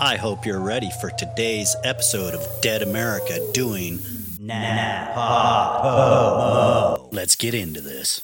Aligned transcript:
I 0.00 0.14
hope 0.16 0.46
you're 0.46 0.60
ready 0.60 0.90
for 1.00 1.10
today's 1.10 1.74
episode 1.82 2.32
of 2.32 2.46
Dead 2.60 2.82
America 2.82 3.40
doing 3.52 3.98
Napa. 4.38 5.82
Let's 7.10 7.34
get 7.34 7.52
into 7.52 7.80
this. 7.80 8.22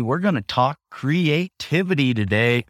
We're 0.00 0.18
going 0.18 0.34
to 0.34 0.42
talk 0.42 0.78
creativity 0.90 2.14
today. 2.14 2.64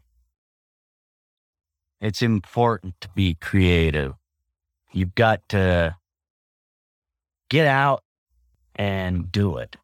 It's 2.01 2.21
important 2.21 2.95
to 3.01 3.09
be 3.09 3.35
creative. 3.35 4.13
You've 4.91 5.15
got 5.15 5.47
to 5.49 5.97
get 7.49 7.67
out 7.67 8.03
and 8.75 9.31
do 9.31 9.57
it. 9.57 9.75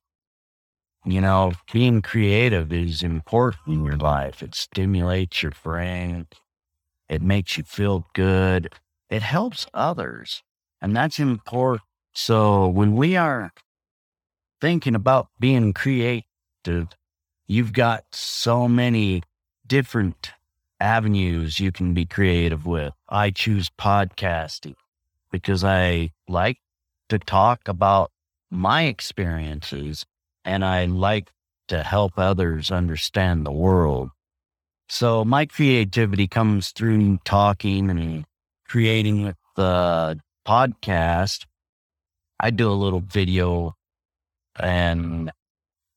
You 1.05 1.21
know, 1.21 1.53
being 1.71 2.01
creative 2.01 2.73
is 2.73 3.03
important 3.03 3.67
in 3.67 3.85
your 3.85 3.97
life. 3.97 4.41
It 4.41 4.55
stimulates 4.55 5.43
your 5.43 5.51
brain. 5.63 6.27
It 7.07 7.21
makes 7.21 7.57
you 7.57 7.63
feel 7.63 8.07
good. 8.13 8.73
It 9.09 9.21
helps 9.21 9.67
others. 9.73 10.41
And 10.81 10.95
that's 10.95 11.19
important. 11.19 11.83
So 12.13 12.67
when 12.67 12.95
we 12.95 13.15
are 13.15 13.51
thinking 14.61 14.95
about 14.95 15.27
being 15.39 15.73
creative, 15.73 16.25
you've 17.47 17.73
got 17.73 18.03
so 18.11 18.67
many 18.67 19.23
different 19.67 20.31
avenues 20.79 21.59
you 21.59 21.71
can 21.71 21.93
be 21.93 22.05
creative 22.05 22.65
with. 22.65 22.93
I 23.09 23.31
choose 23.31 23.69
podcasting 23.69 24.75
because 25.31 25.63
I 25.63 26.11
like 26.27 26.57
to 27.09 27.19
talk 27.19 27.67
about 27.67 28.11
my 28.49 28.83
experiences 28.83 30.05
and 30.43 30.63
I 30.63 30.85
like 30.85 31.31
to 31.67 31.81
help 31.83 32.13
others 32.17 32.71
understand 32.71 33.45
the 33.45 33.51
world. 33.51 34.09
So 34.87 35.25
my 35.25 35.45
creativity 35.45 36.27
comes 36.27 36.69
through 36.69 37.17
talking 37.25 37.89
and 37.89 38.25
creating 38.67 39.23
with 39.23 39.37
the 39.55 40.19
podcast. 40.47 41.45
I 42.39 42.51
do 42.51 42.69
a 42.69 42.73
little 42.73 42.99
video 42.99 43.75
and 44.57 45.31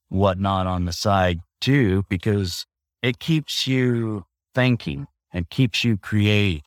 whatnot 0.09 0.67
on 0.67 0.84
the 0.84 0.92
side 0.92 1.41
too, 1.61 2.05
because 2.09 2.67
it 3.03 3.19
keeps 3.19 3.67
you 3.67 4.25
thinking 4.55 5.06
and 5.33 5.48
keeps 5.51 5.84
you 5.84 5.97
creating. 5.97 6.62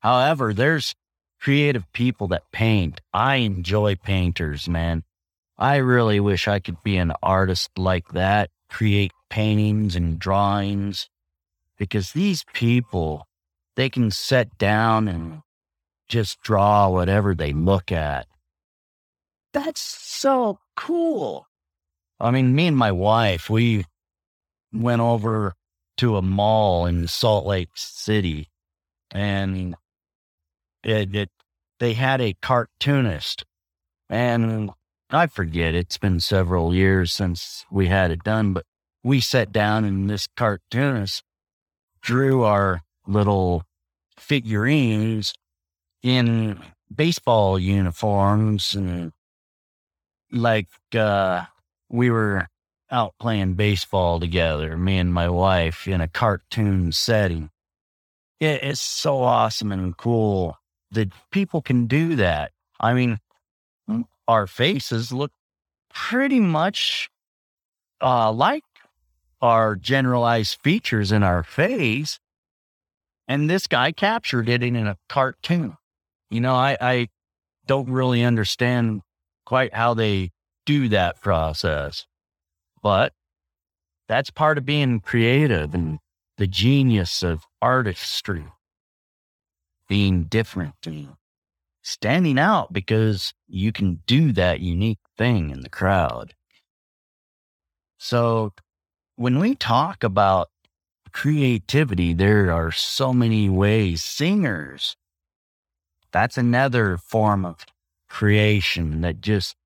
However, 0.00 0.54
there's 0.54 0.94
creative 1.40 1.90
people 1.92 2.28
that 2.28 2.50
paint. 2.52 3.00
I 3.12 3.36
enjoy 3.36 3.96
painters, 3.96 4.68
man. 4.68 5.04
I 5.58 5.76
really 5.76 6.20
wish 6.20 6.48
I 6.48 6.60
could 6.60 6.82
be 6.82 6.96
an 6.96 7.12
artist 7.22 7.70
like 7.76 8.08
that, 8.08 8.50
create 8.68 9.12
paintings 9.30 9.96
and 9.96 10.18
drawings, 10.18 11.08
because 11.78 12.12
these 12.12 12.44
people, 12.52 13.26
they 13.74 13.88
can 13.88 14.10
sit 14.10 14.58
down 14.58 15.08
and 15.08 15.42
just 16.08 16.40
draw 16.42 16.88
whatever 16.88 17.34
they 17.34 17.52
look 17.52 17.90
at. 17.90 18.26
That's 19.52 19.80
so 19.80 20.58
cool. 20.76 21.46
I 22.18 22.30
mean, 22.30 22.54
me 22.54 22.66
and 22.66 22.76
my 22.76 22.92
wife, 22.92 23.50
we 23.50 23.84
went 24.72 25.02
over 25.02 25.54
to 25.98 26.16
a 26.16 26.22
mall 26.22 26.86
in 26.86 27.08
Salt 27.08 27.46
Lake 27.46 27.70
City 27.74 28.48
and 29.10 29.74
it, 30.82 31.14
it 31.14 31.30
they 31.78 31.94
had 31.94 32.20
a 32.20 32.34
cartoonist 32.34 33.44
and 34.08 34.70
I 35.10 35.26
forget 35.26 35.74
it's 35.74 35.98
been 35.98 36.20
several 36.20 36.74
years 36.74 37.12
since 37.12 37.64
we 37.70 37.86
had 37.86 38.10
it 38.10 38.24
done, 38.24 38.52
but 38.52 38.64
we 39.04 39.20
sat 39.20 39.52
down 39.52 39.84
and 39.84 40.10
this 40.10 40.26
cartoonist 40.36 41.22
drew 42.00 42.42
our 42.42 42.82
little 43.06 43.62
figurines 44.18 45.32
in 46.02 46.60
baseball 46.94 47.58
uniforms 47.58 48.74
and 48.74 49.12
like 50.32 50.68
uh 50.94 51.44
we 51.88 52.10
were 52.10 52.48
out 52.90 53.14
playing 53.18 53.54
baseball 53.54 54.20
together, 54.20 54.76
me 54.76 54.98
and 54.98 55.12
my 55.12 55.28
wife 55.28 55.88
in 55.88 56.00
a 56.00 56.08
cartoon 56.08 56.92
setting. 56.92 57.50
It 58.38 58.62
is 58.62 58.80
so 58.80 59.22
awesome 59.22 59.72
and 59.72 59.96
cool 59.96 60.58
that 60.90 61.10
people 61.30 61.62
can 61.62 61.86
do 61.86 62.16
that. 62.16 62.52
I 62.78 62.94
mean, 62.94 63.18
our 64.28 64.46
faces 64.46 65.12
look 65.12 65.32
pretty 65.92 66.40
much 66.40 67.08
uh, 68.02 68.30
like 68.30 68.64
our 69.40 69.74
generalized 69.74 70.58
features 70.62 71.12
in 71.12 71.22
our 71.22 71.42
face. 71.42 72.18
And 73.28 73.50
this 73.50 73.66
guy 73.66 73.92
captured 73.92 74.48
it 74.48 74.62
in 74.62 74.76
a 74.76 74.96
cartoon. 75.08 75.76
You 76.30 76.40
know, 76.40 76.54
I, 76.54 76.76
I 76.80 77.08
don't 77.66 77.90
really 77.90 78.22
understand 78.22 79.02
quite 79.44 79.74
how 79.74 79.94
they 79.94 80.30
do 80.66 80.88
that 80.90 81.20
process. 81.22 82.06
But 82.82 83.14
that's 84.08 84.30
part 84.30 84.58
of 84.58 84.66
being 84.66 85.00
creative 85.00 85.74
and 85.74 85.98
the 86.36 86.46
genius 86.46 87.22
of 87.22 87.44
artistry, 87.62 88.44
being 89.88 90.24
different 90.24 90.74
and 90.84 91.16
standing 91.82 92.38
out 92.38 92.72
because 92.72 93.32
you 93.48 93.72
can 93.72 94.02
do 94.06 94.32
that 94.32 94.60
unique 94.60 94.98
thing 95.16 95.50
in 95.50 95.60
the 95.60 95.70
crowd. 95.70 96.34
So 97.98 98.52
when 99.16 99.38
we 99.38 99.54
talk 99.54 100.04
about 100.04 100.48
creativity, 101.12 102.12
there 102.12 102.52
are 102.52 102.70
so 102.70 103.12
many 103.12 103.48
ways. 103.48 104.04
Singers, 104.04 104.96
that's 106.12 106.36
another 106.36 106.98
form 106.98 107.46
of 107.46 107.64
creation 108.08 109.00
that 109.00 109.20
just 109.20 109.56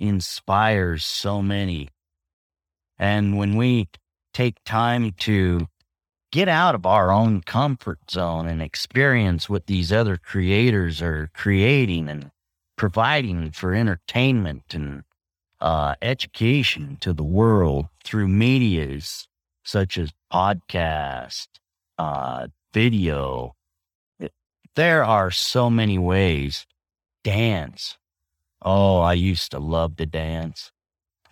inspires 0.00 1.04
so 1.04 1.42
many. 1.42 1.90
And 2.98 3.36
when 3.36 3.56
we 3.56 3.88
take 4.34 4.56
time 4.64 5.12
to 5.20 5.68
get 6.32 6.48
out 6.48 6.74
of 6.74 6.86
our 6.86 7.10
own 7.10 7.42
comfort 7.42 7.98
zone 8.10 8.46
and 8.46 8.62
experience 8.62 9.48
what 9.48 9.66
these 9.66 9.92
other 9.92 10.16
creators 10.16 11.02
are 11.02 11.30
creating 11.34 12.08
and 12.08 12.30
providing 12.76 13.50
for 13.50 13.74
entertainment 13.74 14.62
and 14.72 15.02
uh, 15.60 15.94
education 16.00 16.96
to 17.00 17.12
the 17.12 17.24
world 17.24 17.86
through 18.04 18.28
medias 18.28 19.28
such 19.64 19.98
as 19.98 20.12
podcast, 20.32 21.48
uh, 21.98 22.46
video. 22.72 23.54
There 24.76 25.04
are 25.04 25.30
so 25.30 25.68
many 25.68 25.98
ways. 25.98 26.66
Dance, 27.22 27.98
Oh, 28.62 29.00
I 29.00 29.14
used 29.14 29.52
to 29.52 29.58
love 29.58 29.96
to 29.96 30.06
dance. 30.06 30.72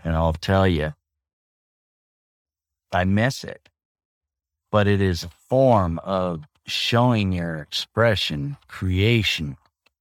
And 0.02 0.14
I'll 0.14 0.32
tell 0.32 0.66
you, 0.66 0.94
I 2.92 3.04
miss 3.04 3.44
it. 3.44 3.68
But 4.70 4.86
it 4.86 5.00
is 5.00 5.24
a 5.24 5.30
form 5.48 5.98
of 6.00 6.44
showing 6.66 7.32
your 7.32 7.56
expression, 7.56 8.56
creation, 8.68 9.56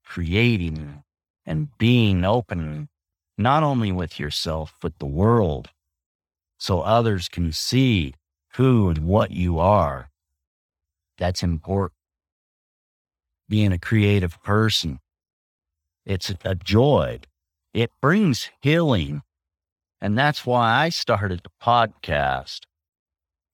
creating, 0.05 1.03
and 1.45 1.75
being 1.77 2.23
open, 2.25 2.89
not 3.37 3.63
only 3.63 3.91
with 3.91 4.19
yourself, 4.19 4.75
but 4.81 4.99
the 4.99 5.05
world, 5.05 5.69
so 6.59 6.81
others 6.81 7.29
can 7.29 7.51
see 7.51 8.13
who 8.55 8.89
and 8.89 8.99
what 8.99 9.31
you 9.31 9.59
are. 9.59 10.09
That's 11.17 11.43
important. 11.43 11.97
Being 13.49 13.71
a 13.71 13.79
creative 13.79 14.41
person 14.43 14.99
it's 16.07 16.33
a 16.45 16.55
joy. 16.55 17.19
It 17.73 17.91
brings 18.01 18.49
healing. 18.61 19.23
And 19.99 20.17
that's 20.17 20.45
why 20.45 20.83
I 20.83 20.89
started 20.89 21.41
the 21.43 21.51
podcast 21.61 22.61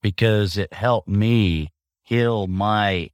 because 0.01 0.55
it 0.55 0.71
helped 0.71 1.07
me 1.07 1.71
heal 2.03 2.45
my, 2.45 3.09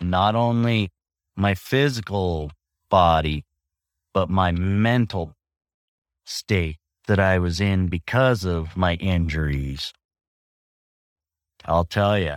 not 0.00 0.34
only 0.34 0.90
my 1.36 1.54
physical 1.54 2.52
body, 2.90 3.46
but 4.12 4.28
my 4.28 4.52
mental 4.52 5.34
state 6.26 6.76
that 7.06 7.18
I 7.18 7.38
was 7.38 7.60
in 7.60 7.86
because 7.86 8.44
of 8.44 8.76
my 8.76 8.94
injuries. 8.96 9.94
I'll 11.64 11.84
tell 11.84 12.18
you, 12.18 12.36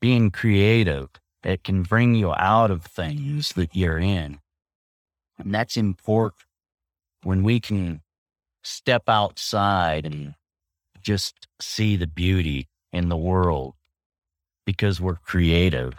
being 0.00 0.30
creative, 0.32 1.10
it 1.44 1.62
can 1.62 1.84
bring 1.84 2.16
you 2.16 2.32
out 2.32 2.72
of 2.72 2.82
things 2.82 3.52
that 3.52 3.76
you're 3.76 3.98
in. 3.98 4.40
And 5.38 5.54
that's 5.54 5.76
important 5.76 6.42
when 7.22 7.42
we 7.42 7.60
can 7.60 8.02
step 8.62 9.04
outside 9.08 10.06
and 10.06 10.34
just 11.00 11.46
see 11.60 11.96
the 11.96 12.06
beauty 12.06 12.68
in 12.92 13.08
the 13.08 13.16
world 13.16 13.74
because 14.64 15.00
we're 15.00 15.16
creative. 15.16 15.94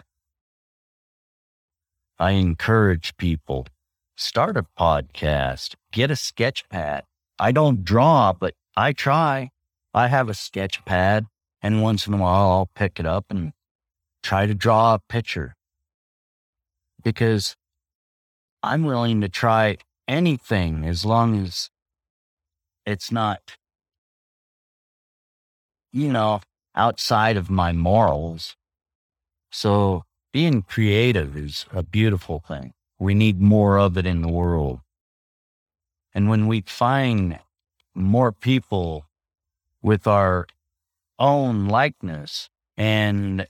I 2.18 2.32
encourage 2.32 3.16
people 3.16 3.66
start 4.16 4.56
a 4.56 4.66
podcast, 4.78 5.74
get 5.92 6.10
a 6.10 6.16
sketch 6.16 6.68
pad. 6.68 7.04
I 7.38 7.52
don't 7.52 7.84
draw, 7.84 8.32
but 8.32 8.54
I 8.76 8.92
try. 8.92 9.50
I 9.94 10.08
have 10.08 10.28
a 10.28 10.34
sketch 10.34 10.84
pad, 10.84 11.26
and 11.62 11.82
once 11.82 12.06
in 12.06 12.14
a 12.14 12.16
while 12.16 12.50
I'll 12.50 12.70
pick 12.74 12.98
it 12.98 13.06
up 13.06 13.26
and 13.30 13.52
try 14.22 14.46
to 14.46 14.54
draw 14.54 14.94
a 14.94 15.00
picture 15.08 15.54
because 17.02 17.56
I'm 18.62 18.84
willing 18.84 19.20
to 19.20 19.28
try 19.28 19.76
anything 20.06 20.84
as 20.84 21.04
long 21.04 21.42
as 21.42 21.70
it's 22.84 23.12
not, 23.12 23.56
you 25.92 26.10
know, 26.12 26.40
outside 26.74 27.36
of 27.36 27.50
my 27.50 27.72
morals. 27.72 28.56
So 29.50 30.04
being 30.32 30.62
creative 30.62 31.36
is 31.36 31.66
a 31.72 31.82
beautiful 31.82 32.40
thing. 32.40 32.72
We 32.98 33.14
need 33.14 33.40
more 33.40 33.78
of 33.78 33.96
it 33.96 34.06
in 34.06 34.22
the 34.22 34.28
world. 34.28 34.80
And 36.14 36.28
when 36.28 36.46
we 36.46 36.62
find 36.62 37.38
more 37.94 38.32
people 38.32 39.06
with 39.82 40.06
our 40.06 40.46
own 41.18 41.68
likeness 41.68 42.48
and 42.76 43.46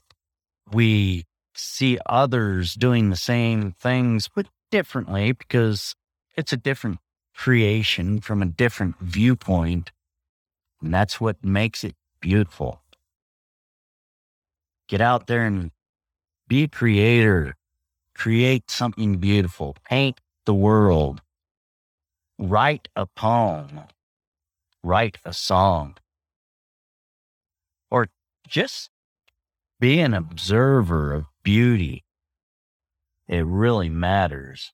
we 0.71 1.25
see 1.55 1.97
others 2.05 2.75
doing 2.75 3.09
the 3.09 3.15
same 3.15 3.71
things, 3.71 4.29
but 4.33 4.47
differently 4.69 5.31
because 5.31 5.95
it's 6.35 6.53
a 6.53 6.57
different 6.57 6.99
creation 7.35 8.19
from 8.21 8.41
a 8.41 8.45
different 8.45 8.95
viewpoint. 8.99 9.91
And 10.81 10.93
that's 10.93 11.19
what 11.19 11.43
makes 11.43 11.83
it 11.83 11.95
beautiful. 12.21 12.81
Get 14.87 15.01
out 15.01 15.27
there 15.27 15.45
and 15.45 15.71
be 16.47 16.63
a 16.63 16.67
creator. 16.67 17.55
Create 18.15 18.69
something 18.69 19.17
beautiful. 19.17 19.75
Paint 19.85 20.19
the 20.45 20.53
world. 20.53 21.21
Write 22.37 22.87
a 22.95 23.05
poem. 23.05 23.81
Write 24.83 25.17
a 25.23 25.33
song. 25.33 25.95
Or 27.91 28.07
just 28.47 28.89
be 29.79 29.99
an 29.99 30.13
observer 30.13 31.13
of 31.13 31.25
beauty. 31.43 32.03
It 33.29 33.45
really 33.45 33.89
matters. 33.89 34.73